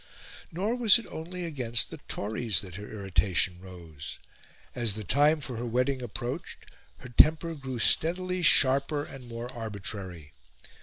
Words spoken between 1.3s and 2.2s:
against the